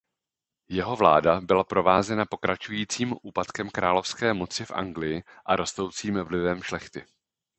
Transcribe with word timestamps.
Jeho 0.69 0.95
vláda 0.95 1.41
byla 1.41 1.63
provázena 1.63 2.25
pokračujícím 2.25 3.15
úpadkem 3.21 3.69
královské 3.69 4.33
moci 4.33 4.65
v 4.65 4.71
Anglii 4.71 5.23
a 5.45 5.55
rostoucím 5.55 6.19
vlivem 6.23 6.63
šlechty. 6.63 7.05